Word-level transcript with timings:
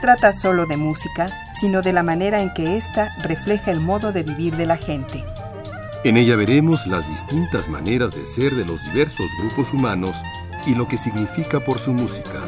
Trata 0.00 0.32
solo 0.32 0.66
de 0.66 0.76
música, 0.76 1.28
sino 1.52 1.82
de 1.82 1.92
la 1.92 2.02
manera 2.02 2.40
en 2.40 2.52
que 2.54 2.76
ésta 2.76 3.14
refleja 3.22 3.70
el 3.70 3.80
modo 3.80 4.12
de 4.12 4.22
vivir 4.22 4.56
de 4.56 4.66
la 4.66 4.76
gente. 4.76 5.24
En 6.02 6.16
ella 6.16 6.34
veremos 6.36 6.86
las 6.86 7.06
distintas 7.08 7.68
maneras 7.68 8.14
de 8.14 8.24
ser 8.24 8.54
de 8.54 8.64
los 8.64 8.82
diversos 8.84 9.26
grupos 9.38 9.72
humanos 9.74 10.16
y 10.66 10.74
lo 10.74 10.88
que 10.88 10.96
significa 10.96 11.60
por 11.60 11.78
su 11.78 11.92
música. 11.92 12.40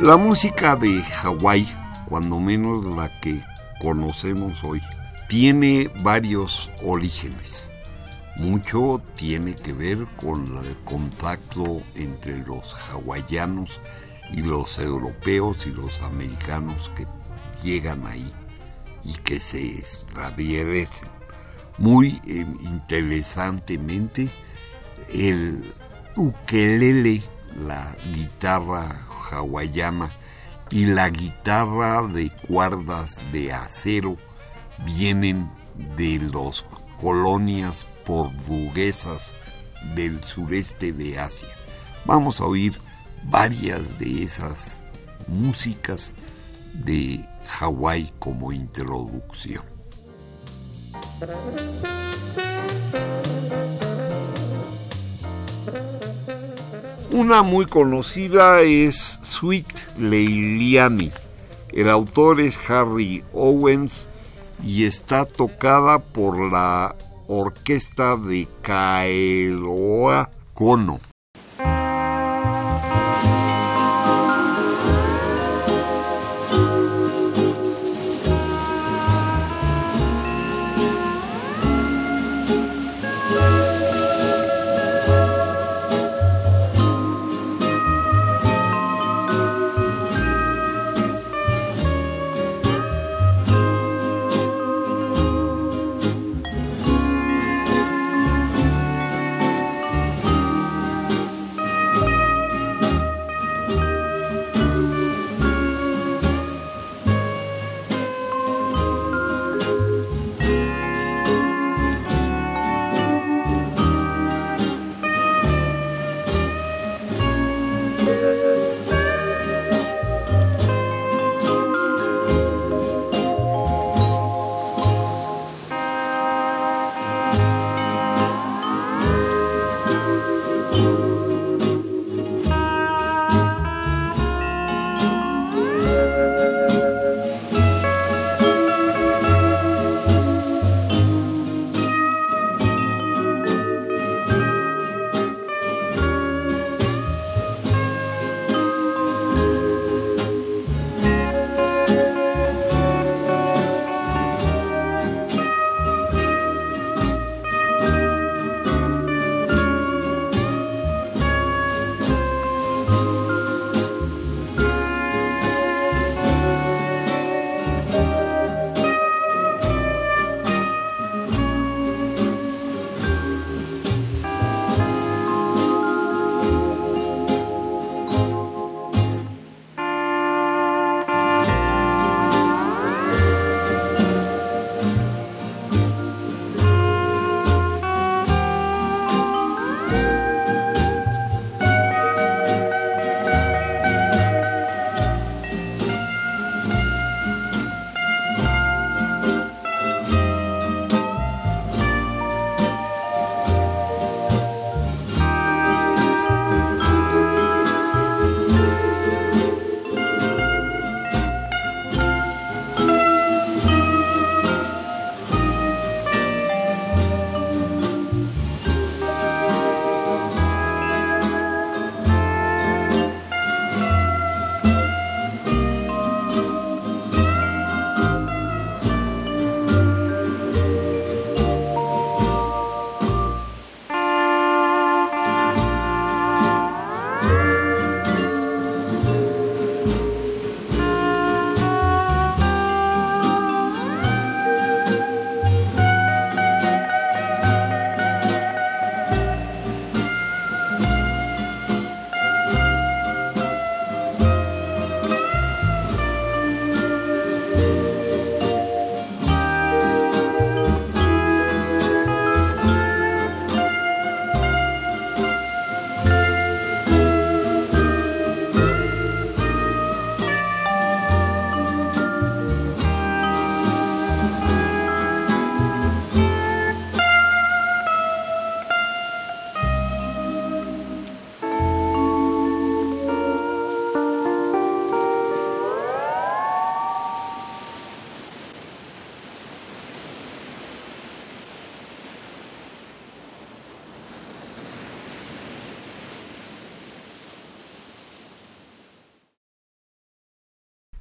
La 0.00 0.16
música 0.16 0.74
de 0.74 1.00
Hawái, 1.02 1.68
cuando 2.08 2.40
menos 2.40 2.84
la 2.84 3.08
que 3.20 3.40
conocemos 3.80 4.64
hoy, 4.64 4.82
tiene 5.28 5.88
varios 6.02 6.68
orígenes. 6.82 7.53
Mucho 8.36 9.00
tiene 9.14 9.54
que 9.54 9.72
ver 9.72 10.06
con 10.16 10.56
el 10.56 10.76
contacto 10.84 11.82
entre 11.94 12.38
los 12.38 12.74
hawaianos 12.74 13.80
y 14.32 14.42
los 14.42 14.78
europeos 14.80 15.66
y 15.66 15.70
los 15.70 16.00
americanos 16.02 16.90
que 16.96 17.06
llegan 17.62 18.04
ahí 18.06 18.28
y 19.04 19.14
que 19.14 19.38
se 19.38 19.78
establecen. 19.78 21.08
Muy 21.78 22.20
eh, 22.26 22.44
interesantemente, 22.62 24.28
el 25.12 25.62
ukelele, 26.16 27.22
la 27.64 27.94
guitarra 28.14 29.06
hawaiana 29.30 30.10
y 30.70 30.86
la 30.86 31.08
guitarra 31.08 32.02
de 32.02 32.30
cuerdas 32.48 33.20
de 33.32 33.52
acero 33.52 34.16
vienen 34.84 35.48
de 35.96 36.18
las 36.18 36.64
colonias 37.00 37.86
portuguesas 38.04 39.34
del 39.94 40.22
sureste 40.24 40.92
de 40.92 41.18
Asia. 41.18 41.48
Vamos 42.04 42.40
a 42.40 42.44
oír 42.44 42.78
varias 43.24 43.98
de 43.98 44.22
esas 44.24 44.80
músicas 45.26 46.12
de 46.72 47.24
Hawái 47.46 48.12
como 48.18 48.52
introducción. 48.52 49.64
Una 57.10 57.42
muy 57.42 57.66
conocida 57.66 58.60
es 58.62 59.20
Sweet 59.22 59.98
Leiliani. 59.98 61.12
El 61.72 61.88
autor 61.88 62.40
es 62.40 62.58
Harry 62.68 63.24
Owens 63.32 64.08
y 64.64 64.84
está 64.84 65.24
tocada 65.24 65.98
por 65.98 66.50
la 66.50 66.96
orquesta 67.28 68.16
de 68.16 68.46
Kaeloa 68.62 70.30
Kono. 70.52 71.00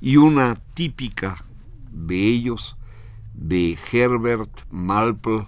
Y 0.04 0.18
una 0.18 0.56
típica 0.74 1.46
de 1.90 2.28
ellos, 2.28 2.76
de 3.34 3.78
Herbert 3.90 4.52
Malpe, 4.70 5.48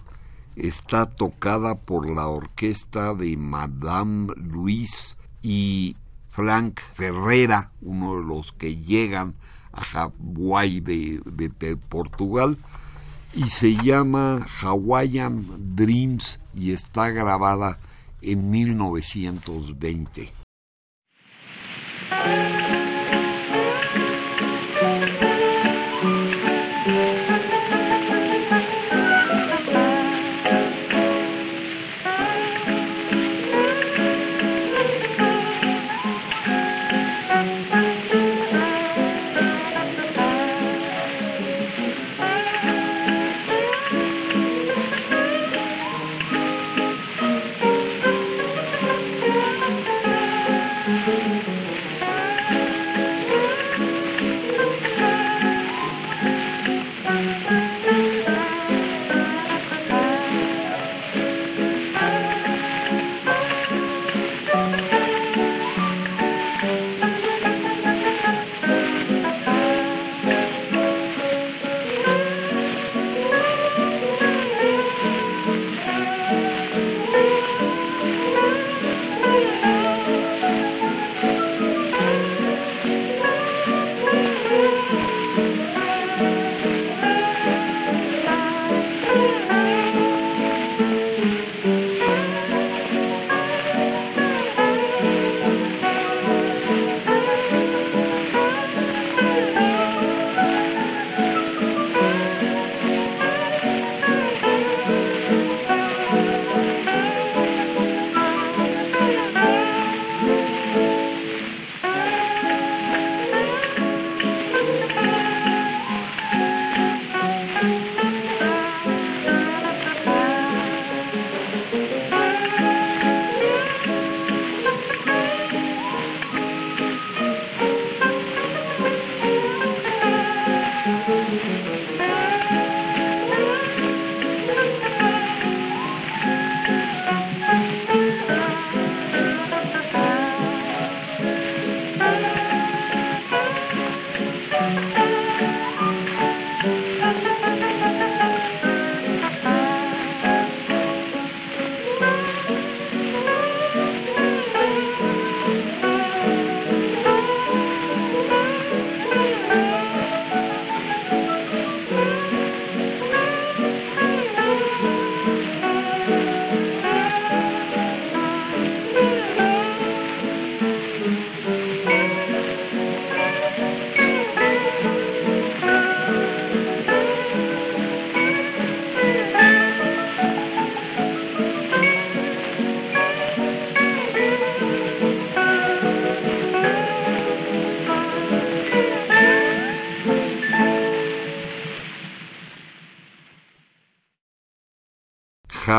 está 0.55 1.07
tocada 1.07 1.75
por 1.75 2.09
la 2.09 2.27
orquesta 2.27 3.13
de 3.13 3.35
Madame 3.35 4.33
Louise 4.37 5.17
y 5.41 5.97
Frank 6.29 6.79
Ferrera, 6.93 7.71
uno 7.81 8.15
de 8.15 8.23
los 8.23 8.53
que 8.53 8.77
llegan 8.77 9.35
a 9.73 9.83
Hawái 9.83 10.79
de, 10.79 11.19
de 11.25 11.75
Portugal, 11.75 12.57
y 13.33 13.49
se 13.49 13.75
llama 13.75 14.47
Hawaiian 14.61 15.75
Dreams 15.75 16.39
y 16.53 16.71
está 16.71 17.09
grabada 17.09 17.77
en 18.21 18.51
1920. 18.51 20.44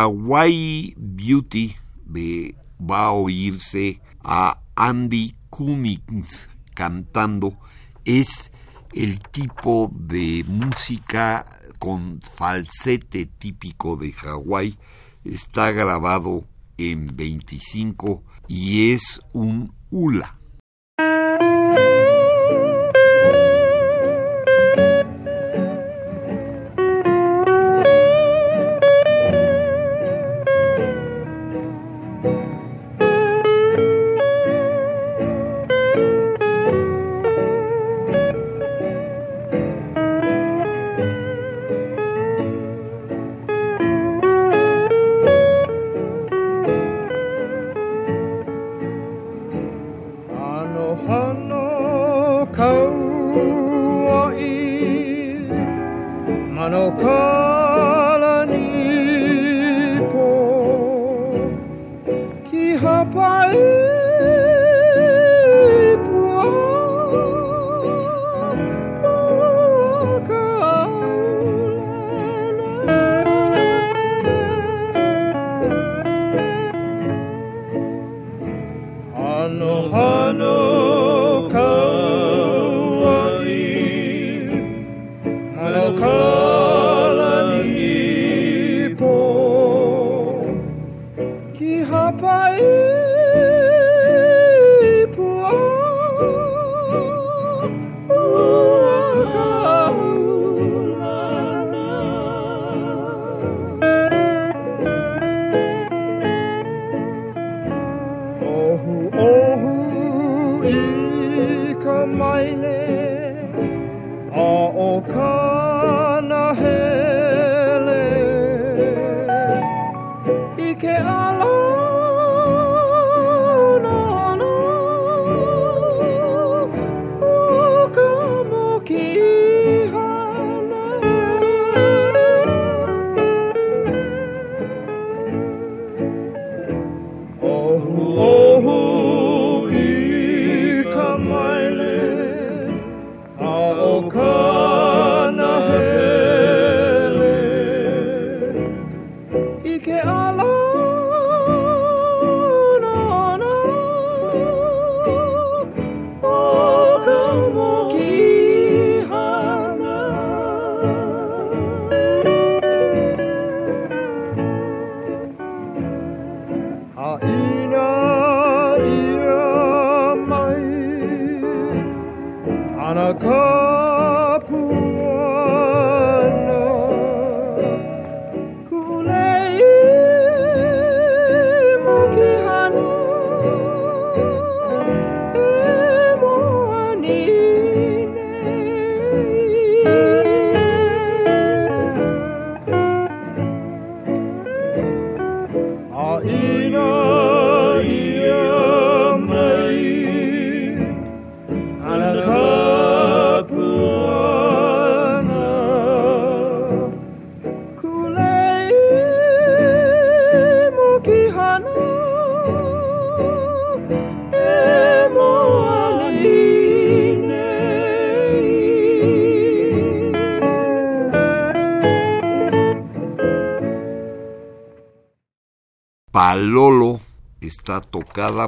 Hawaii 0.06 0.94
Beauty 0.96 1.74
va 2.78 3.06
a 3.06 3.12
oírse 3.12 4.00
a 4.22 4.60
Andy 4.76 5.34
Cummings 5.50 6.48
cantando. 6.74 7.58
Es 8.04 8.52
el 8.92 9.18
tipo 9.18 9.90
de 9.92 10.44
música 10.46 11.44
con 11.80 12.20
falsete 12.20 13.26
típico 13.26 13.96
de 13.96 14.12
Hawái. 14.12 14.78
Está 15.24 15.72
grabado 15.72 16.44
en 16.78 17.08
25 17.16 18.22
y 18.46 18.92
es 18.92 19.20
un 19.32 19.74
hula. 19.90 20.38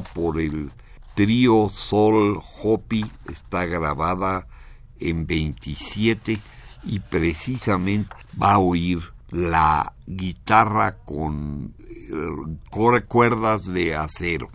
Por 0.00 0.40
el 0.40 0.70
trío 1.14 1.68
Sol 1.68 2.40
Hopi, 2.62 3.04
está 3.30 3.66
grabada 3.66 4.46
en 4.98 5.26
27 5.26 6.38
y 6.84 7.00
precisamente 7.00 8.14
va 8.40 8.54
a 8.54 8.58
oír 8.60 9.00
la 9.30 9.92
guitarra 10.06 10.96
con 11.04 11.74
eh, 11.80 13.02
cuerdas 13.06 13.66
de 13.66 13.94
acero. 13.94 14.48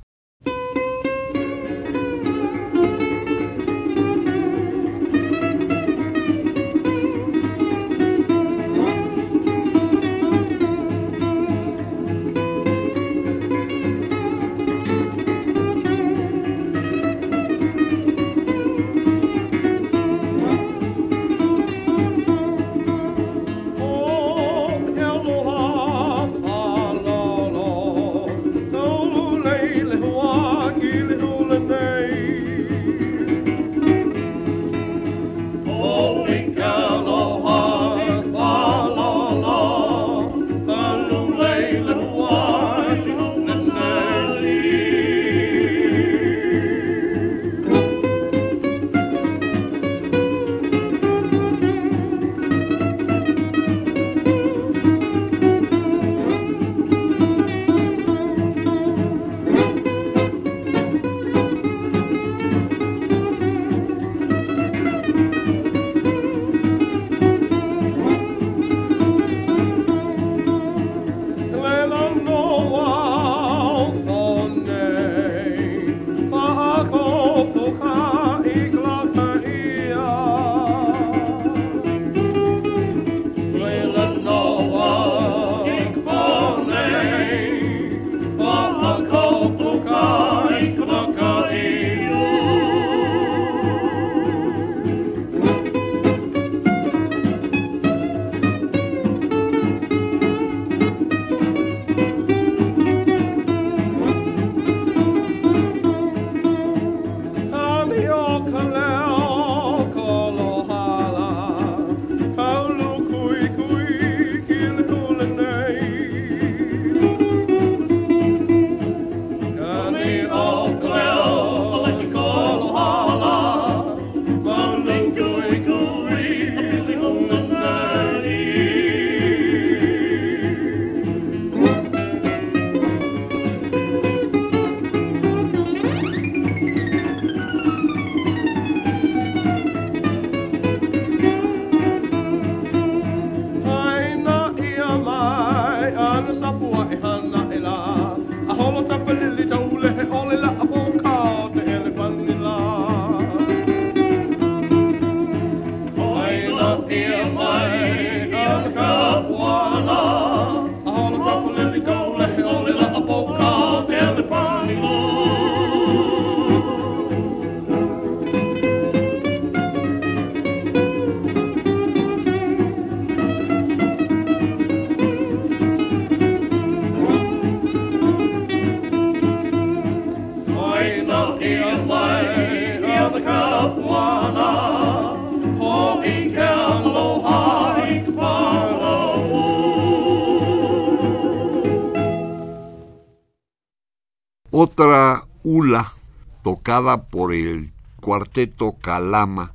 Por 196.82 197.36
el 197.36 197.72
cuarteto 198.02 198.78
Calama 198.82 199.54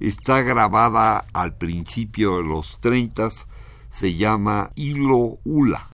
está 0.00 0.42
grabada 0.42 1.24
al 1.32 1.56
principio 1.56 2.36
de 2.36 2.44
los 2.44 2.76
30, 2.82 3.30
se 3.88 4.14
llama 4.14 4.70
Hilo 4.74 5.38
Hula. 5.44 5.90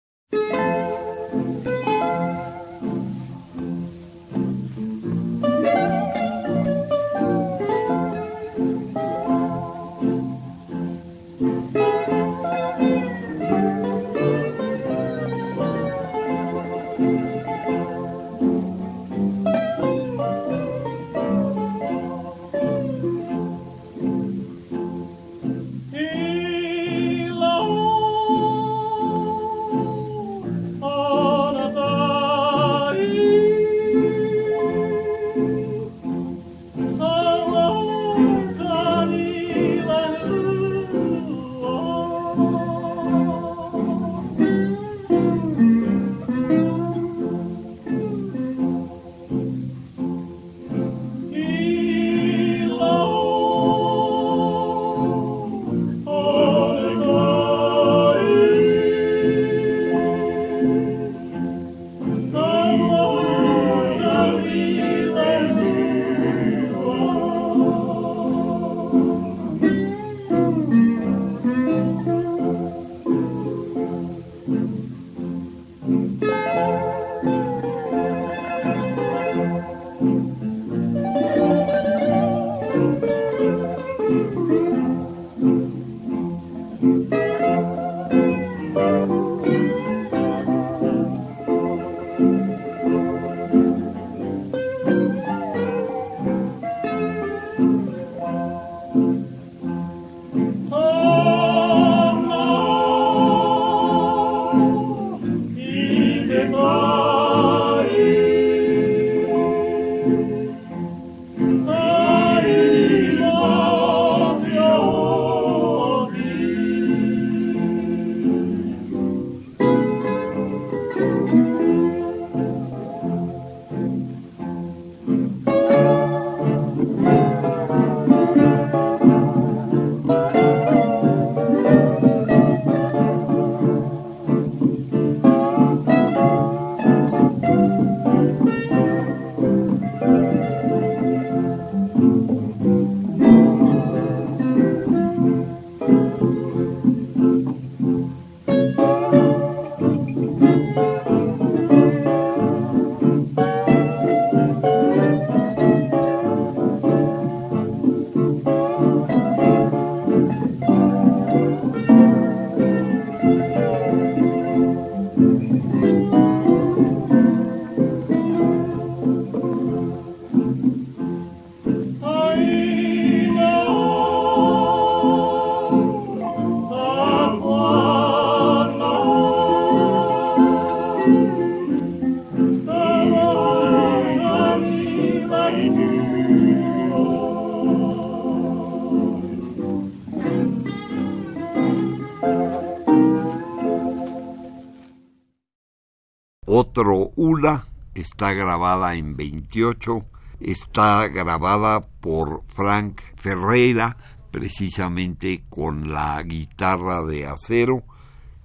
Está 198.01 198.33
grabada 198.33 198.95
en 198.95 199.17
28, 199.17 200.05
está 200.41 201.09
grabada 201.09 201.87
por 202.01 202.45
Frank 202.49 203.01
Ferreira, 203.17 203.97
precisamente 204.31 205.45
con 205.49 205.93
la 205.93 206.23
guitarra 206.23 207.03
de 207.03 207.27
acero, 207.27 207.85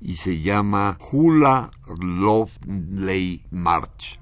y 0.02 0.18
se 0.18 0.42
llama 0.42 0.98
Hula 1.12 1.72
Lovely 2.00 3.44
March. 3.52 4.20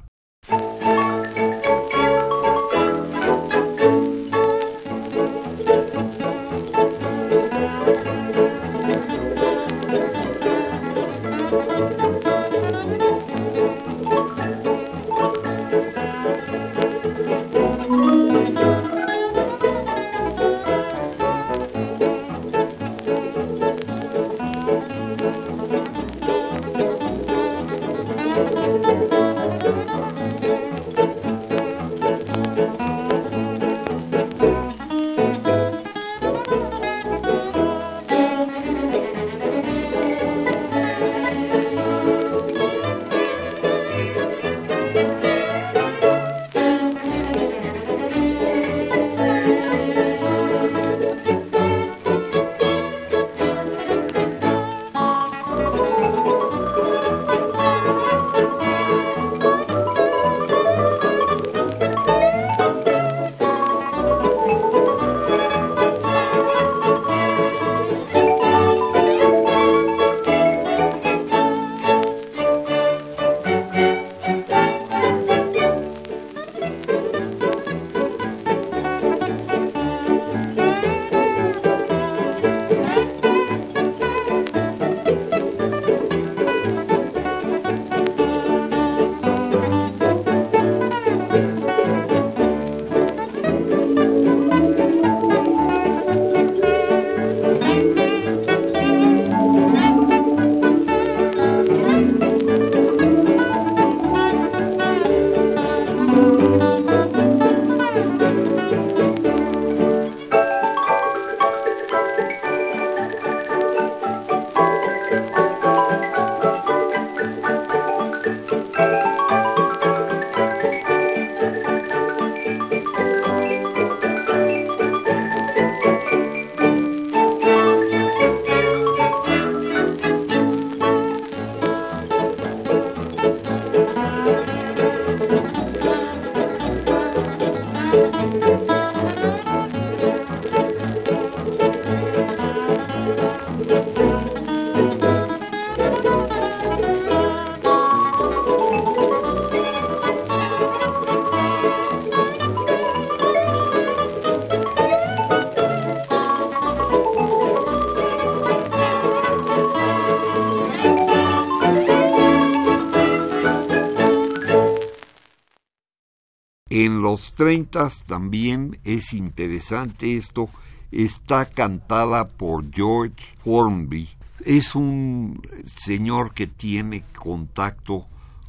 En 166.75 167.03
los 167.03 167.35
30 167.35 167.91
también 168.07 168.79
es 168.83 169.13
interesante 169.13 170.17
esto, 170.17 170.49
está 170.91 171.45
cantada 171.45 172.27
por 172.27 172.73
George 172.73 173.23
Hornby. 173.45 174.09
Es 174.43 174.73
un 174.73 175.39
señor 175.67 176.33
que 176.33 176.47
tiene 176.47 177.03
contacto 177.15 178.07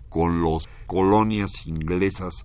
con 0.09 0.43
las 0.43 0.71
colonias 0.87 1.67
inglesas, 1.67 2.45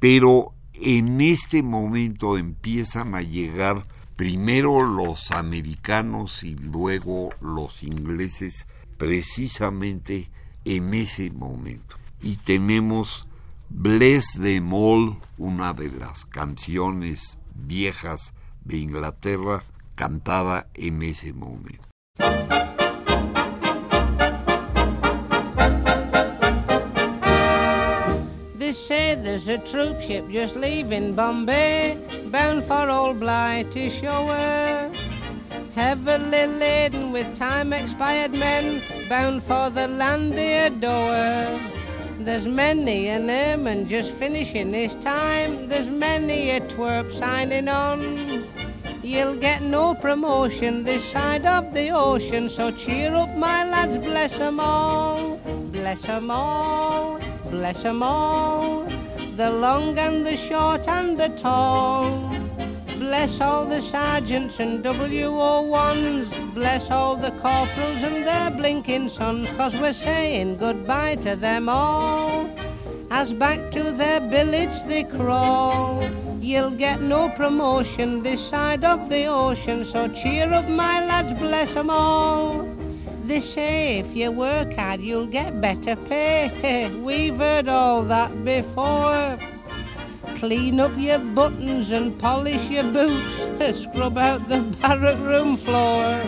pero 0.00 0.54
en 0.74 1.20
este 1.20 1.62
momento 1.62 2.36
empiezan 2.36 3.14
a 3.14 3.22
llegar 3.22 3.86
primero 4.16 4.82
los 4.82 5.30
americanos 5.30 6.42
y 6.42 6.56
luego 6.56 7.28
los 7.40 7.84
ingleses 7.84 8.66
precisamente 8.96 10.30
en 10.64 10.94
ese 10.94 11.30
momento. 11.30 11.94
Y 12.20 12.38
tenemos 12.38 13.28
Bless 13.74 14.38
de 14.38 14.60
Moll, 14.60 15.16
una 15.38 15.72
de 15.72 15.90
las 15.90 16.26
canciones 16.26 17.38
viejas 17.54 18.34
de 18.64 18.76
Inglaterra, 18.76 19.64
cantada 19.94 20.68
en 20.74 21.02
ese 21.02 21.32
momento. 21.32 21.88
They 28.58 28.74
say 28.86 29.16
there's 29.16 29.48
a 29.48 29.58
troop 29.70 29.98
ship 30.02 30.28
just 30.30 30.54
leaving 30.54 31.14
Bombay, 31.14 31.96
bound 32.30 32.64
for 32.68 32.90
old 32.90 33.20
Blighty 33.20 33.90
Shore. 34.00 34.92
Heavily 35.74 36.46
laden 36.46 37.10
with 37.10 37.26
time 37.38 37.72
expired 37.72 38.32
men, 38.32 38.82
bound 39.08 39.42
for 39.44 39.70
the 39.70 39.88
land 39.88 40.32
they 40.32 40.66
adore. 40.66 41.81
There's 42.20 42.46
many 42.46 43.08
an 43.08 43.28
airman 43.28 43.88
just 43.88 44.12
finishing 44.18 44.72
his 44.72 44.94
time. 45.02 45.68
There's 45.68 45.88
many 45.88 46.50
a 46.50 46.60
twerp 46.60 47.18
signing 47.18 47.68
on. 47.68 48.46
You'll 49.02 49.38
get 49.38 49.62
no 49.62 49.94
promotion 49.94 50.84
this 50.84 51.02
side 51.12 51.44
of 51.44 51.74
the 51.74 51.90
ocean, 51.90 52.48
so 52.50 52.70
cheer 52.70 53.14
up, 53.14 53.34
my 53.34 53.64
lads, 53.68 53.98
bless 54.04 54.38
'em 54.38 54.60
all. 54.60 55.38
Bless 55.72 56.08
'em 56.08 56.30
all, 56.30 57.18
bless 57.50 57.84
'em 57.84 58.02
all. 58.02 58.84
The 59.36 59.50
long 59.50 59.98
and 59.98 60.24
the 60.24 60.36
short 60.36 60.86
and 60.86 61.18
the 61.18 61.30
tall. 61.30 62.41
Bless 63.02 63.40
all 63.40 63.66
the 63.68 63.82
sergeants 63.90 64.60
and 64.60 64.84
WO1s. 64.84 66.54
Bless 66.54 66.88
all 66.88 67.16
the 67.16 67.32
corporals 67.42 68.00
and 68.04 68.24
their 68.24 68.52
blinking 68.52 69.08
sons, 69.08 69.48
cause 69.56 69.74
we're 69.74 69.92
saying 69.92 70.58
goodbye 70.58 71.16
to 71.16 71.34
them 71.34 71.68
all. 71.68 72.48
As 73.10 73.32
back 73.32 73.72
to 73.72 73.82
their 73.90 74.20
village 74.20 74.86
they 74.86 75.02
crawl. 75.02 76.08
You'll 76.40 76.76
get 76.78 77.02
no 77.02 77.28
promotion 77.36 78.22
this 78.22 78.48
side 78.48 78.84
of 78.84 79.08
the 79.08 79.26
ocean, 79.26 79.84
so 79.84 80.06
cheer 80.22 80.52
up, 80.52 80.68
my 80.68 81.04
lads, 81.04 81.36
bless 81.40 81.74
'em 81.74 81.90
all. 81.90 82.62
They 83.26 83.40
say 83.40 83.98
if 83.98 84.14
you 84.14 84.30
work 84.30 84.74
hard, 84.74 85.00
you'll 85.00 85.26
get 85.26 85.60
better 85.60 85.96
pay. 86.08 86.94
We've 87.04 87.36
heard 87.36 87.68
all 87.68 88.04
that 88.04 88.44
before. 88.44 89.51
Clean 90.42 90.80
up 90.80 90.90
your 90.98 91.20
buttons 91.20 91.92
and 91.92 92.18
polish 92.18 92.68
your 92.68 92.92
boots. 92.92 93.84
Scrub 93.84 94.18
out 94.18 94.48
the 94.48 94.76
barrack 94.82 95.20
room 95.20 95.56
floor. 95.58 96.20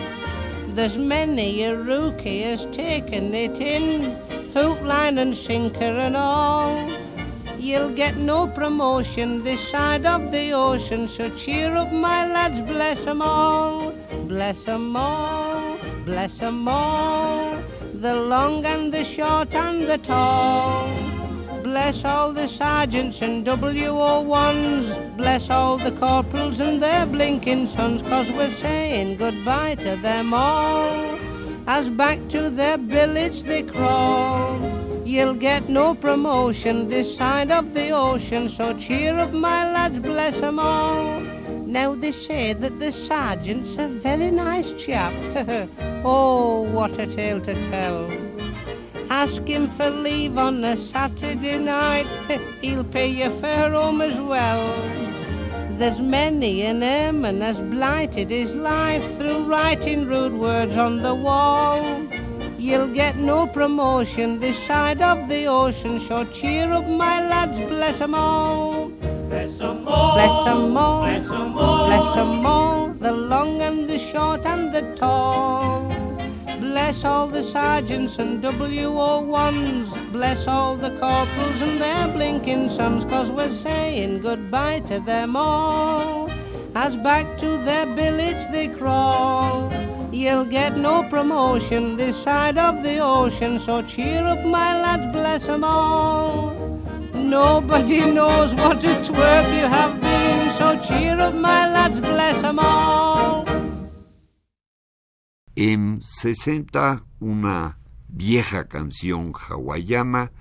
There's 0.73 0.95
many 0.95 1.63
a 1.63 1.75
rookie 1.75 2.43
has 2.43 2.61
taken 2.73 3.35
it 3.35 3.59
in, 3.59 4.15
hoop 4.53 4.81
line 4.83 5.17
and 5.17 5.35
sinker 5.35 5.83
and 5.83 6.15
all. 6.15 6.87
You'll 7.59 7.93
get 7.93 8.15
no 8.15 8.47
promotion 8.47 9.43
this 9.43 9.59
side 9.69 10.05
of 10.05 10.31
the 10.31 10.53
ocean, 10.53 11.09
so 11.09 11.29
cheer 11.35 11.75
up, 11.75 11.91
my 11.91 12.25
lads, 12.31 12.61
bless 12.71 13.05
'em 13.05 13.21
all. 13.21 13.91
Bless 14.29 14.65
'em 14.65 14.95
all, 14.95 15.77
bless 16.05 16.41
'em 16.41 16.69
all. 16.69 17.61
The 17.95 18.15
long 18.15 18.63
and 18.63 18.93
the 18.93 19.03
short 19.03 19.53
and 19.53 19.89
the 19.89 19.97
tall. 19.97 21.14
Bless 21.65 22.05
all 22.05 22.31
the 22.31 22.47
sergeants 22.47 23.17
and 23.23 23.43
WO1s. 23.43 25.17
Bless 25.17 25.49
all 25.49 25.79
the 25.79 25.97
corporals 25.99 26.59
and 26.59 26.79
their 26.79 27.07
blinking 27.07 27.69
sons, 27.69 28.03
cause 28.03 28.29
we're 28.31 28.55
saying 28.61 29.17
goodbye 29.17 29.73
to 29.73 29.99
them 29.99 30.31
all. 30.31 31.17
As 31.65 31.89
back 31.89 32.19
to 32.29 32.51
their 32.51 32.77
village 32.77 33.41
they 33.45 33.63
crawl. 33.63 35.01
You'll 35.03 35.33
get 35.33 35.67
no 35.67 35.95
promotion 35.95 36.87
this 36.87 37.17
side 37.17 37.49
of 37.49 37.73
the 37.73 37.89
ocean, 37.89 38.53
so 38.55 38.77
cheer 38.77 39.17
up, 39.17 39.33
my 39.33 39.73
lads, 39.73 39.97
bless 39.97 40.35
'em 40.43 40.59
all. 40.59 41.19
Now 41.65 41.95
they 41.95 42.11
say 42.11 42.53
that 42.53 42.77
the 42.77 42.91
sergeant's 42.91 43.75
a 43.79 43.87
very 44.03 44.29
nice 44.29 44.71
chap. 44.85 45.13
oh, 46.05 46.61
what 46.71 46.91
a 46.99 47.07
tale 47.07 47.41
to 47.41 47.53
tell. 47.71 48.35
Ask 49.09 49.43
him 49.43 49.71
for 49.77 49.89
leave 49.89 50.37
on 50.37 50.63
a 50.63 50.75
Saturday 50.75 51.59
night, 51.59 52.07
he'll 52.61 52.83
pay 52.83 53.07
your 53.07 53.39
fare 53.39 53.71
home 53.71 54.01
as 54.01 54.19
well. 54.19 54.75
There's 55.77 55.99
many 55.99 56.63
an 56.63 56.81
airman 56.81 57.41
has 57.41 57.57
blighted 57.57 58.29
his 58.29 58.53
life 58.53 59.03
through 59.19 59.45
writing 59.45 60.07
rude 60.07 60.33
words 60.33 60.75
on 60.77 61.03
the 61.03 61.13
wall. 61.13 62.01
You'll 62.57 62.93
get 62.93 63.17
no 63.17 63.45
promotion 63.45 64.39
this 64.39 64.57
side 64.65 65.01
of 65.01 65.27
the 65.27 65.45
ocean, 65.45 66.03
so 66.07 66.25
cheer 66.33 66.71
up, 66.71 66.87
my 66.87 67.27
lads, 67.27 67.59
bless 67.69 68.01
'em 68.01 68.15
all. 68.15 68.89
Bless 69.29 69.61
'em 69.61 69.87
all. 69.87 70.13
Bless 70.15 70.47
'em 70.47 70.77
all. 70.77 71.01
Bless 71.03 71.29
'em 71.29 71.57
all. 71.57 71.85
Bless 71.87 72.17
'em 72.17 72.45
all, 72.45 72.93
the 72.99 73.11
long 73.11 73.61
and 73.61 73.89
the 73.89 73.99
short 74.11 74.45
and 74.45 74.73
the 74.73 74.81
tall. 74.95 75.94
Bless 76.59 77.03
all 77.03 77.27
the 77.27 77.43
sergeants 77.51 78.15
and 78.17 78.41
WO1s. 78.41 80.11
Bless 80.11 80.47
all 80.47 80.77
the 80.77 80.91
corporals 80.99 81.61
and 81.61 81.81
their 81.81 82.07
blinking 82.13 82.69
sons, 82.77 83.03
cause 83.05 83.29
we're 83.29 83.53
saying 83.61 84.21
goodbye 84.21 84.79
to 84.87 84.99
them 85.01 85.35
all. 85.35 86.29
As 86.75 86.95
back 86.97 87.25
to 87.41 87.57
their 87.65 87.85
billets 87.85 88.49
they 88.51 88.67
crawl. 88.67 89.71
You'll 90.11 90.45
get 90.45 90.77
no 90.77 91.03
promotion 91.09 91.97
this 91.97 92.15
side 92.23 92.57
of 92.57 92.83
the 92.83 92.99
ocean, 92.99 93.61
so 93.65 93.81
cheer 93.81 94.23
up, 94.23 94.43
my 94.45 94.81
lads, 94.81 95.11
bless 95.11 95.43
'em 95.49 95.63
all. 95.63 96.53
Nobody 97.13 97.99
knows 98.11 98.53
what 98.55 98.77
a 98.77 98.95
twerp 99.07 99.47
you 99.57 99.67
have 99.67 99.99
been, 99.99 100.57
so 100.57 100.79
cheer 100.87 101.19
up, 101.19 101.33
my 101.33 101.69
lads, 101.69 101.99
bless 101.99 102.41
'em 102.45 102.59
all. 102.59 103.54
En 105.57 106.01
60, 106.01 107.05
una 107.21 107.77
vieja 108.09 108.67
canción 108.67 109.31
hawaiana, 109.33 110.33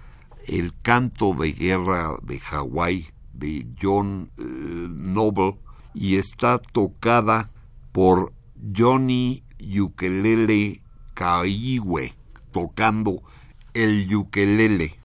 El 0.49 0.75
canto 0.83 1.35
de 1.35 1.53
guerra 1.53 2.17
de 2.23 2.41
Hawái 2.41 3.07
de 3.33 3.65
John 3.81 4.33
eh, 4.37 4.43
Noble, 4.43 5.57
y 5.95 6.17
está 6.17 6.59
tocada 6.59 7.53
por 7.93 8.33
Johnny 8.77 9.45
Ukelele 9.81 10.83
Kaiwe, 11.15 12.13
tocando 12.51 13.23
el 13.73 14.13
ukelele. 14.13 14.99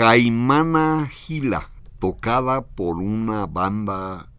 Caimana 0.00 1.10
Gila, 1.12 1.68
tocada 1.98 2.62
por 2.62 2.96
una 2.96 3.44
banda 3.44 4.30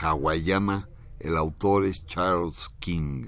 hawaiana. 0.00 0.88
El 1.18 1.36
autor 1.36 1.86
es 1.86 2.06
Charles 2.06 2.70
King. 2.78 3.26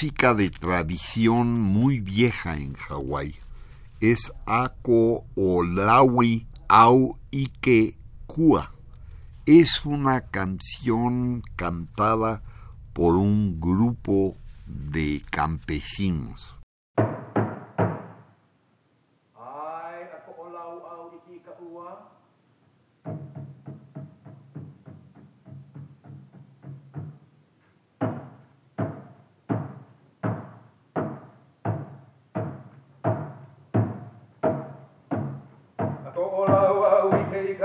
Música 0.00 0.32
de 0.32 0.48
tradición 0.48 1.60
muy 1.60 2.00
vieja 2.00 2.56
en 2.56 2.72
Hawái 2.72 3.34
es 4.00 4.32
Ako 4.46 5.26
Olawi 5.34 6.46
Au 6.68 7.18
Ike 7.30 7.98
Kua. 8.26 8.72
Es 9.44 9.84
una 9.84 10.22
canción 10.22 11.42
cantada 11.54 12.40
por 12.94 13.16
un 13.16 13.60
grupo 13.60 14.38
de 14.66 15.22
campesinos. 15.30 16.59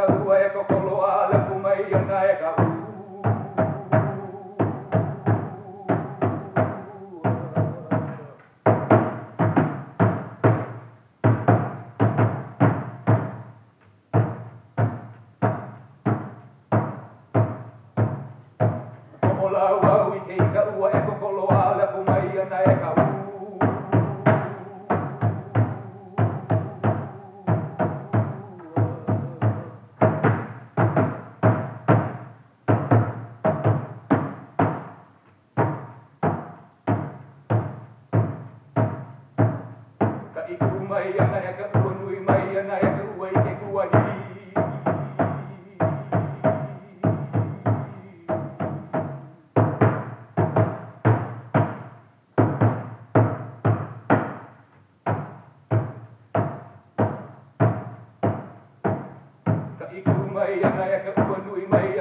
o 0.07 0.33
Everton 0.33 0.63
falou 0.65 0.94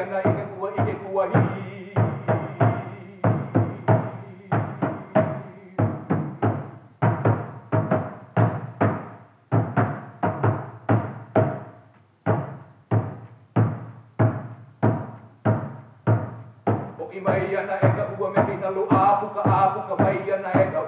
ana 0.04 0.18
i 0.20 0.30
ke 0.36 0.44
kua 0.52 0.68
i 0.76 0.82
ke 0.86 0.94
kua 1.02 1.24
hi. 1.32 1.38
Ko 16.96 17.08
i 17.12 17.20
mai 17.20 17.56
ana 17.62 17.76
e 17.80 17.90
ka 17.96 18.04
ua 18.18 18.28
me 18.36 18.44
ke 18.50 18.60
nalu 18.60 18.84
āpuka 19.00 19.42
āpuka 19.60 20.00
mai 20.04 20.18
ana 20.38 20.52
e 20.64 20.66
ka 20.76 20.83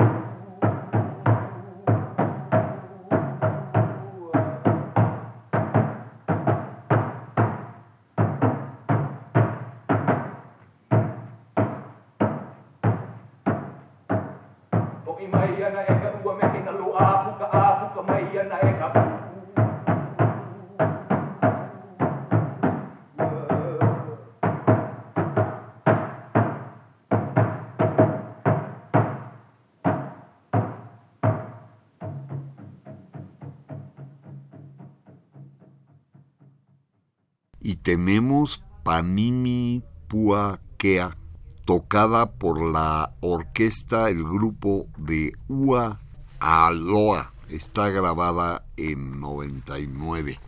y 37.67 37.75
tenemos 37.75 38.63
Panini 38.85 39.83
Puakea, 40.07 41.17
tocada 41.65 42.31
por 42.31 42.63
la 42.63 43.15
orquesta, 43.21 44.09
el 44.09 44.23
grupo 44.23 44.87
de 44.97 45.33
Ua 45.49 45.99
Aloa. 46.39 47.33
Está 47.51 47.89
grabada 47.89 48.65
en 48.77 49.19
99. 49.21 50.39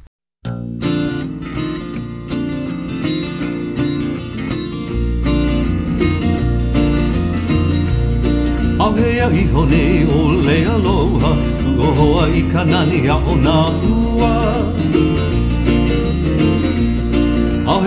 Ahea 8.78 9.32
iho 9.32 9.66
ne 9.66 10.06
o 10.06 10.32
le 10.34 10.66
aloha, 10.66 11.32
uohoa 11.78 12.28
i 12.30 12.42
kanani 12.44 13.08
a 13.08 13.16
o 13.16 13.34
ua. 13.34 14.37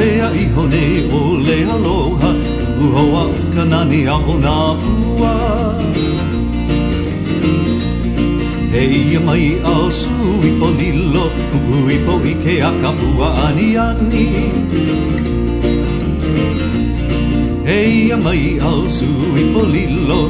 Ahea 0.02 0.28
iho 0.34 0.64
nei 0.74 0.94
o 1.18 1.20
le 1.48 1.58
aloha. 1.74 2.30
Uhoa 2.84 3.24
ka 3.54 3.64
nani 3.72 4.00
a 4.14 4.16
o 4.34 4.36
nā 4.46 4.56
pua. 4.82 5.34
E 8.82 8.84
ia 8.98 9.20
mai 9.28 9.46
au 9.72 9.86
sui 10.00 10.52
po 10.60 10.68
lilo 10.80 11.26
Ui 11.86 11.98
po 12.06 12.18
i 12.32 12.34
ke 12.44 12.56
a 12.70 12.72
ka 12.82 12.92
pua 13.00 13.30
ani 13.46 13.70
ani. 13.86 14.26
E 17.78 17.80
ia 18.02 18.18
mai 18.26 18.44
au 18.70 18.82
sui 18.98 19.44
po 19.54 19.68
lilo 19.74 20.22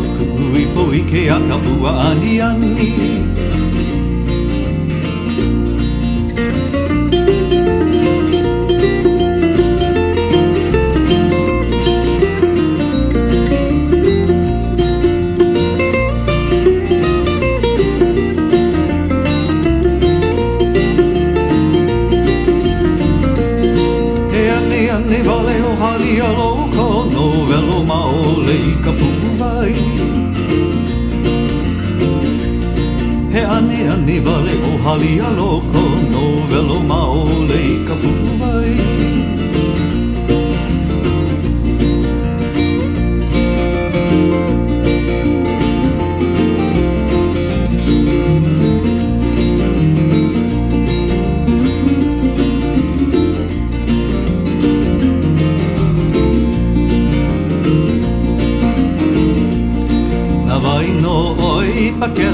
Ui 0.46 0.66
po 0.76 0.92
i 1.02 1.04
ke 1.12 1.30
a 1.38 1.40
ka 1.50 1.58
pua 1.66 1.92
ani 2.10 2.42
ani 2.50 3.31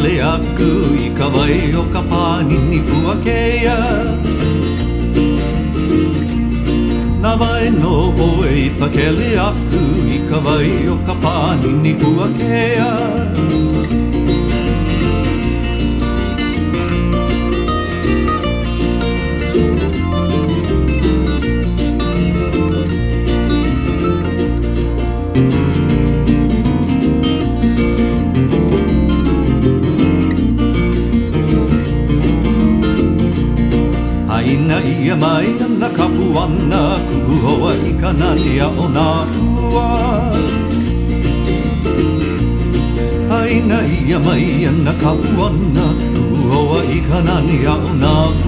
pakele 0.08 0.24
aku 0.24 0.96
i 0.96 1.10
ka 1.12 1.28
vai 1.28 1.74
o 1.76 1.84
ka 1.92 2.02
pānini 2.02 2.80
pua 2.88 3.16
keia. 3.24 3.78
Na 7.22 7.36
vai 7.36 7.70
no 7.70 8.14
oe 8.16 8.48
i 8.48 8.70
pakele 8.80 9.36
aku 9.36 9.84
i 10.08 10.20
ka 10.30 10.40
vai 10.40 10.88
o 10.88 10.96
ka 11.06 11.14
pānini 11.24 11.94
pua 12.00 12.28
ia 35.08 35.16
mai 35.16 35.48
na 35.80 35.88
kapu 35.98 36.36
ana 36.44 36.82
ku 37.08 37.36
hoa 37.44 37.72
i 37.90 37.92
ka 38.02 38.10
nani 38.20 38.60
a 38.66 38.68
o 38.84 38.88
nā 38.96 39.08
tua 39.34 39.86
Aina 43.40 43.80
ia 44.00 44.20
mai 44.26 44.68
ana 44.72 44.94
kapu 45.04 45.32
ana 45.48 45.88
ku 46.12 46.36
hoa 46.52 46.80
i 46.98 47.00
ka 47.08 47.24
nani 47.28 47.58
a 47.74 47.76
o 47.88 47.94
nā 48.04 48.16
tua 48.42 48.47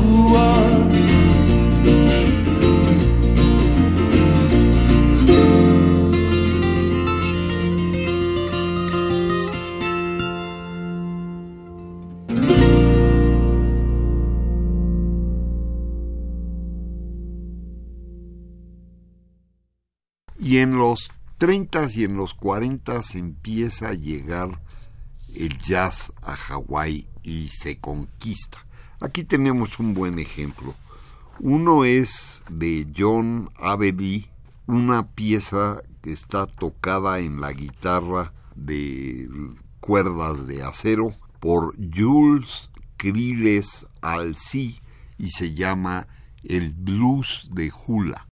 30 21.39 21.87
y 21.95 22.03
en 22.03 22.17
los 22.17 22.33
40 22.33 22.99
empieza 23.13 23.87
a 23.87 23.93
llegar 23.93 24.61
el 25.33 25.57
jazz 25.57 26.11
a 26.21 26.35
Hawái 26.35 27.07
y 27.23 27.47
se 27.47 27.79
conquista. 27.79 28.65
Aquí 28.99 29.23
tenemos 29.23 29.79
un 29.79 29.93
buen 29.93 30.19
ejemplo. 30.19 30.75
Uno 31.39 31.85
es 31.85 32.43
de 32.49 32.85
John 32.95 33.49
Abbey, 33.55 34.29
una 34.67 35.07
pieza 35.07 35.81
que 36.01 36.11
está 36.11 36.45
tocada 36.45 37.19
en 37.19 37.39
la 37.39 37.53
guitarra 37.53 38.33
de 38.55 39.29
cuerdas 39.79 40.45
de 40.45 40.61
acero 40.61 41.13
por 41.39 41.73
Jules 41.77 42.69
Kriles 42.97 43.87
Alcy 44.01 44.81
y 45.17 45.29
se 45.29 45.53
llama 45.53 46.07
El 46.43 46.71
Blues 46.71 47.49
de 47.53 47.71
Hula. 47.71 48.28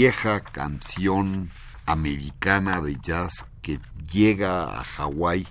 Vieja 0.00 0.40
canción 0.40 1.50
americana 1.84 2.80
de 2.80 2.96
jazz 3.02 3.44
que 3.60 3.78
llega 4.10 4.80
a 4.80 4.82
Hawái 4.82 5.46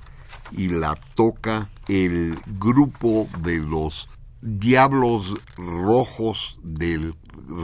y 0.52 0.70
la 0.70 0.96
toca 1.14 1.70
el 1.88 2.36
grupo 2.58 3.30
de 3.44 3.58
los 3.58 4.10
Diablos 4.42 5.36
Rojos 5.56 6.58
del 6.64 7.14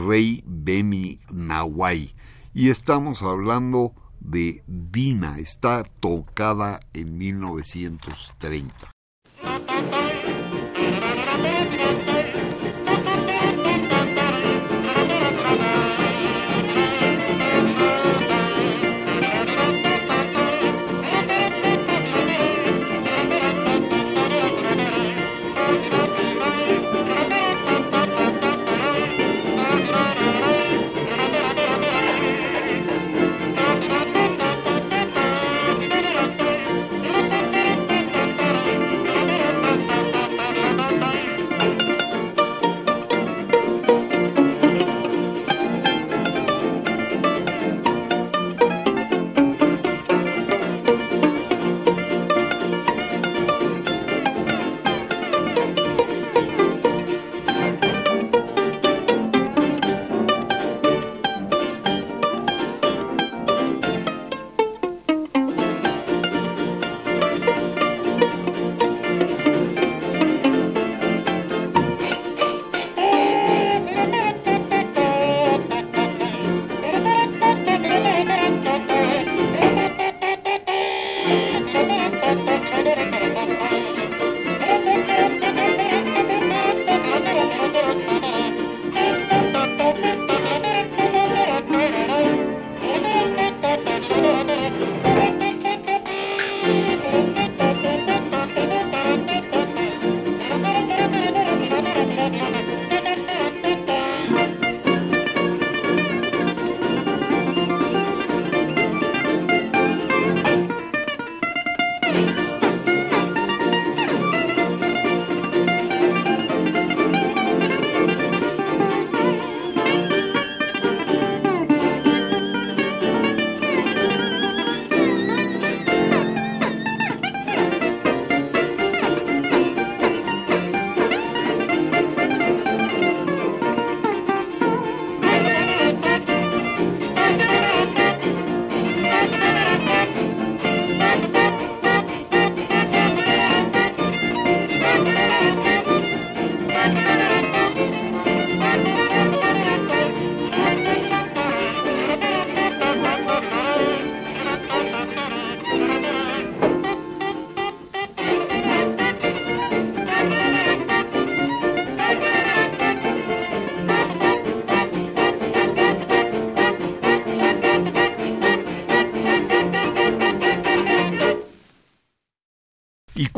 Rey 0.06 0.44
Bemi 0.46 1.18
Nawai. 1.32 2.14
Y 2.54 2.70
estamos 2.70 3.20
hablando 3.22 3.92
de 4.20 4.62
Dina, 4.68 5.40
está 5.40 5.82
tocada 5.82 6.78
en 6.92 7.18
1930. 7.18 8.95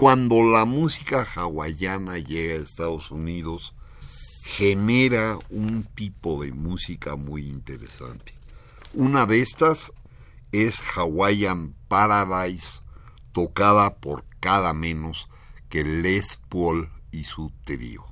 Cuando 0.09 0.43
la 0.43 0.65
música 0.65 1.27
hawaiana 1.35 2.17
llega 2.17 2.55
a 2.55 2.65
Estados 2.65 3.11
Unidos, 3.11 3.75
genera 4.43 5.37
un 5.51 5.85
tipo 5.85 6.43
de 6.43 6.51
música 6.51 7.17
muy 7.17 7.47
interesante. 7.47 8.33
Una 8.95 9.27
de 9.27 9.43
estas 9.43 9.93
es 10.51 10.81
Hawaiian 10.81 11.75
Paradise, 11.89 12.81
tocada 13.33 13.97
por 13.97 14.25
cada 14.41 14.73
menos 14.73 15.29
que 15.69 15.85
Les 15.85 16.39
Paul 16.49 16.89
y 17.13 17.25
su 17.25 17.53
trío. 17.67 18.07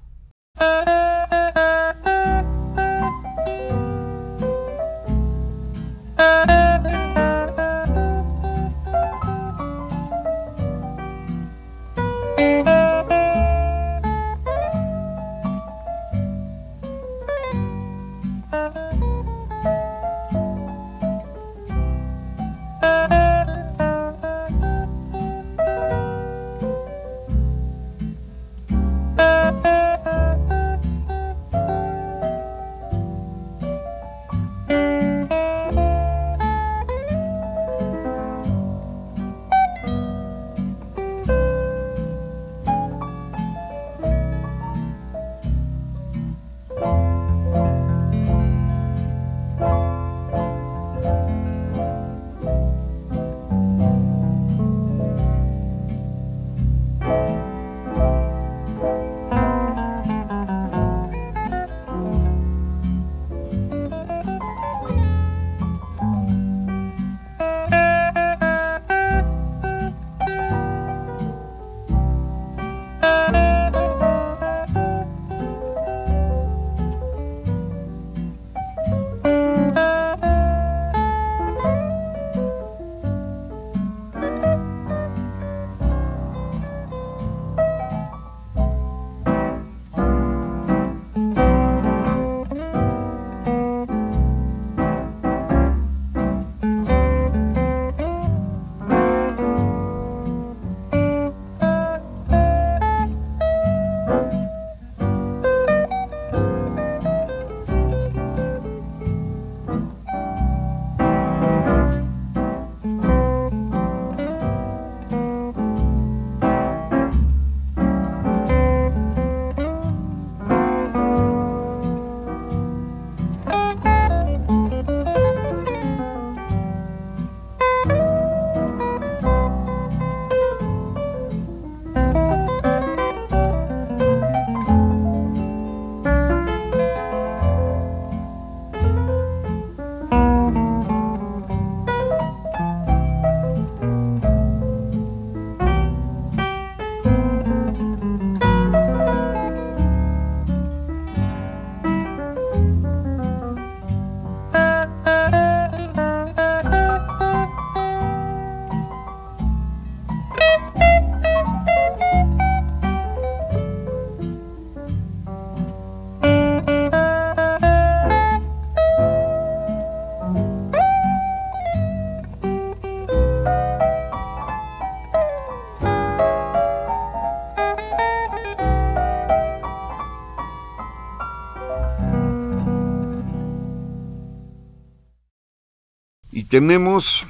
Tenemos 186.56 187.26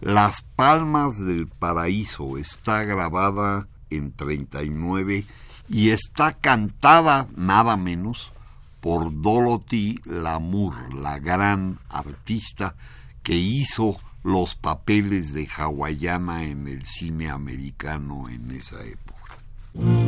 Las 0.00 0.42
Palmas 0.42 1.24
del 1.24 1.46
Paraíso, 1.46 2.36
está 2.36 2.82
grabada 2.82 3.68
en 3.90 4.10
39 4.10 5.24
y 5.68 5.90
está 5.90 6.32
cantada 6.32 7.28
nada 7.36 7.76
menos 7.76 8.32
por 8.80 9.22
Dorothy 9.22 10.00
Lamour, 10.04 10.92
la 10.94 11.20
gran 11.20 11.78
artista 11.90 12.74
que 13.22 13.36
hizo 13.36 14.00
los 14.24 14.56
papeles 14.56 15.32
de 15.32 15.46
hawaiana 15.46 16.46
en 16.46 16.66
el 16.66 16.84
cine 16.86 17.30
americano 17.30 18.28
en 18.28 18.50
esa 18.50 18.84
época. 18.84 20.05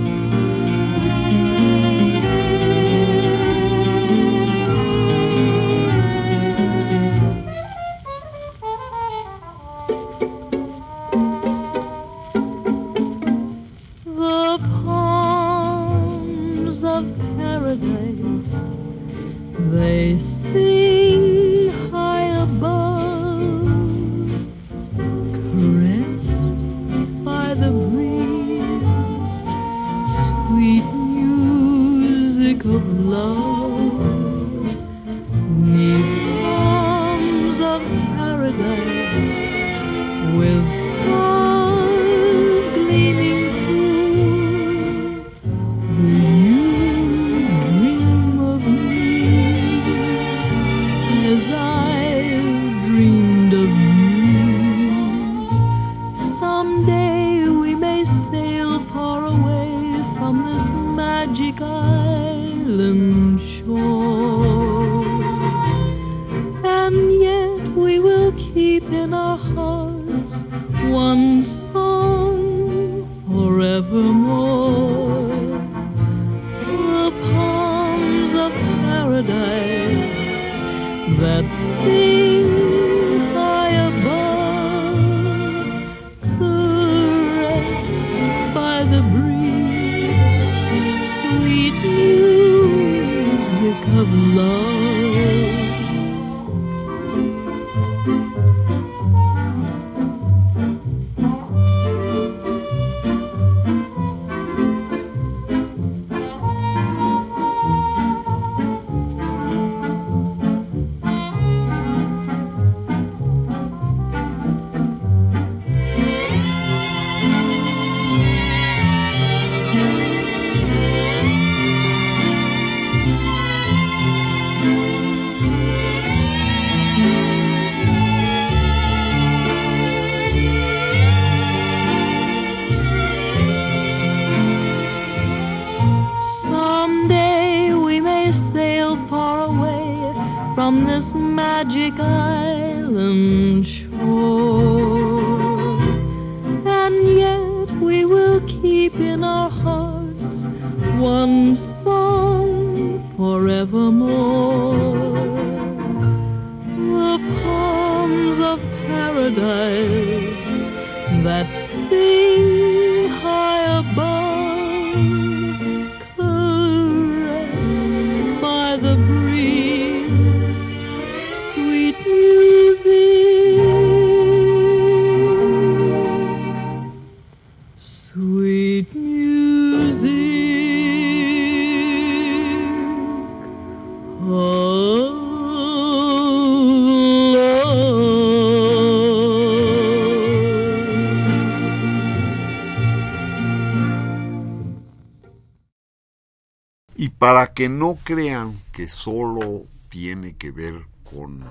Para 197.29 197.53
que 197.53 197.69
no 197.69 197.99
crean 198.05 198.59
que 198.73 198.89
solo 198.89 199.67
tiene 199.91 200.39
que 200.39 200.51
ver 200.51 200.87
con 201.05 201.45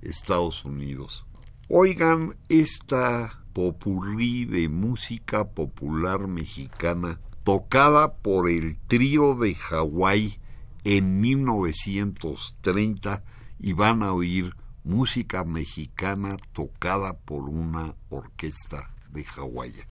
Estados 0.00 0.64
Unidos. 0.64 1.26
Oigan 1.68 2.38
esta 2.48 3.42
popurrí 3.52 4.46
de 4.46 4.70
música 4.70 5.50
popular 5.50 6.26
mexicana 6.26 7.20
tocada 7.44 8.14
por 8.14 8.48
el 8.48 8.78
trío 8.86 9.34
de 9.34 9.56
Hawái 9.56 10.38
en 10.84 11.20
1930 11.20 13.22
y 13.58 13.74
van 13.74 14.02
a 14.02 14.14
oír 14.14 14.56
música 14.84 15.44
mexicana 15.44 16.38
tocada 16.54 17.12
por 17.12 17.50
una 17.50 17.94
orquesta 18.08 18.94
de 19.10 19.24
Hawái. 19.24 19.89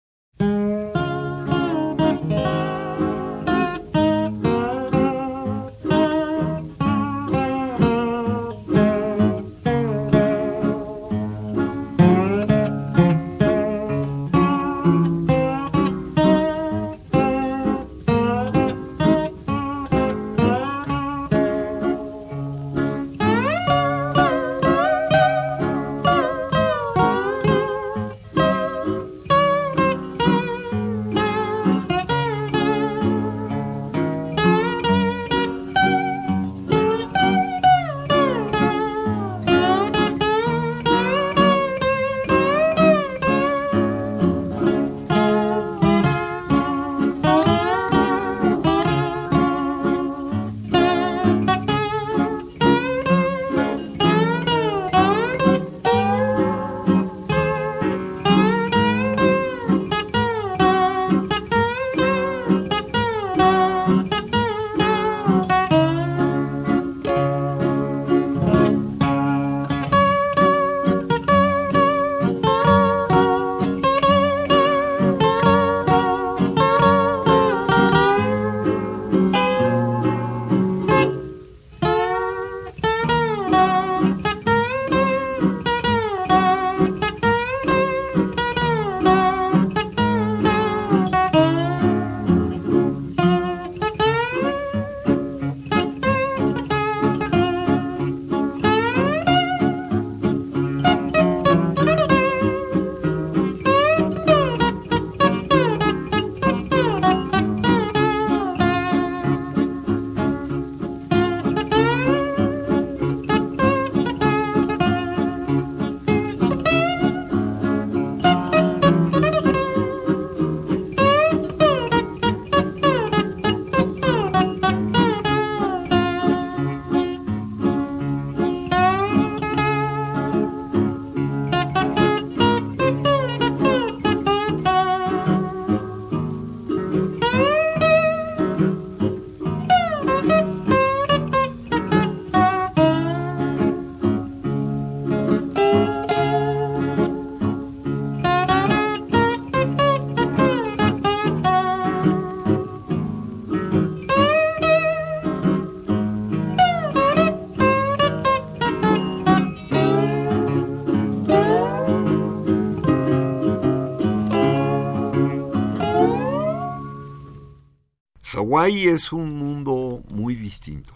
Hawái 168.45 168.89
es 168.89 169.11
un 169.11 169.39
mundo 169.39 170.03
muy 170.07 170.35
distinto. 170.35 170.93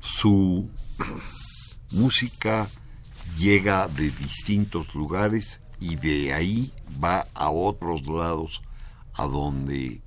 Su 0.00 0.68
música 1.92 2.66
llega 3.38 3.86
de 3.86 4.10
distintos 4.10 4.92
lugares 4.96 5.60
y 5.78 5.94
de 5.94 6.34
ahí 6.34 6.72
va 7.02 7.28
a 7.32 7.50
otros 7.50 8.08
lados 8.08 8.60
a 9.14 9.26
donde 9.26 10.02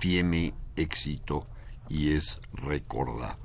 tiene 0.00 0.54
éxito 0.74 1.46
y 1.88 2.14
es 2.14 2.40
recordado. 2.52 3.38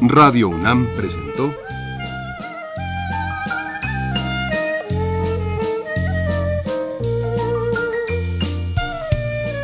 Radio 0.00 0.48
UNAM 0.48 0.86
presentó 0.96 1.54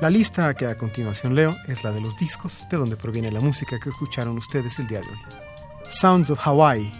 La 0.00 0.08
lista 0.08 0.54
que 0.54 0.64
a 0.64 0.78
continuación 0.78 1.34
leo 1.34 1.54
es 1.68 1.84
la 1.84 1.92
de 1.92 2.00
los 2.00 2.16
discos 2.16 2.64
de 2.70 2.78
donde 2.78 2.96
proviene 2.96 3.30
la 3.30 3.40
música 3.40 3.78
que 3.78 3.90
escucharon 3.90 4.38
ustedes 4.38 4.78
el 4.78 4.88
día 4.88 5.00
de 5.00 5.06
hoy. 5.06 5.18
Sounds 5.90 6.30
of 6.30 6.38
Hawaii, 6.38 6.90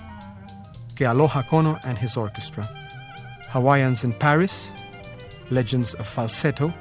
que 0.94 1.06
Aloha 1.06 1.42
Kono 1.48 1.78
and 1.82 1.98
his 1.98 2.18
orchestra. 2.18 2.68
Hawaiians 3.54 4.04
in 4.04 4.12
Paris, 4.12 4.70
Legends 5.48 5.94
of 5.94 6.06
Falsetto, 6.06 6.74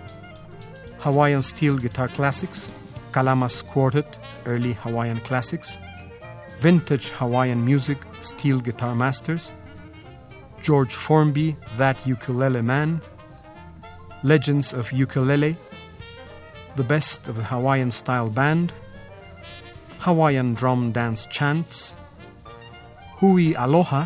Hawaiian 0.99 1.41
Steel 1.41 1.77
Guitar 1.77 2.09
Classics, 2.09 2.69
Kalamas 3.13 3.63
Quartet, 3.63 4.19
Early 4.45 4.73
Hawaiian 4.73 5.21
Classics, 5.21 5.77
Vintage 6.59 7.11
Hawaiian 7.11 7.63
Music, 7.63 7.97
Steel 8.19 8.59
Guitar 8.59 8.93
Masters, 8.93 9.53
George 10.61 10.93
Formby, 10.93 11.55
That 11.77 12.05
Ukulele 12.05 12.61
Man, 12.61 13.01
Legends 14.21 14.73
of 14.73 14.91
Ukulele, 14.91 15.55
The 16.79 16.85
Best 16.85 17.27
of 17.27 17.35
Hawaiian 17.35 17.91
Style 17.91 18.29
Band, 18.29 18.71
Hawaiian 19.99 20.53
Drum 20.53 20.93
Dance 20.93 21.25
Chants, 21.25 21.97
Hui 23.17 23.53
Aloha, 23.53 24.05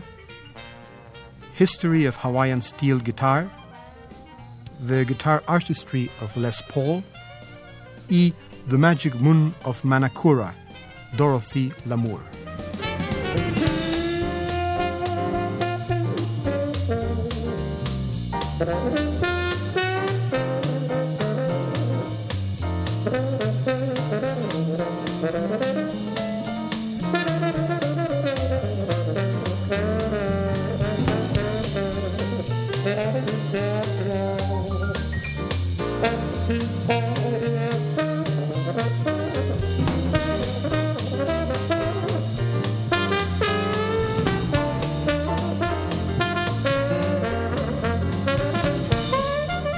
History 1.54 2.06
of 2.06 2.16
Hawaiian 2.16 2.62
Steel 2.62 2.98
Guitar, 2.98 3.48
The 4.80 5.06
Guitar 5.06 5.44
Artistry 5.48 6.10
of 6.20 6.36
Les 6.36 6.64
Paul, 6.64 7.04
E. 8.10 8.34
The 8.70 8.80
Magic 8.80 9.14
Moon 9.22 9.54
of 9.66 9.80
Manakura, 9.84 10.56
Dorothy 11.16 11.70
Lamour. 11.86 12.22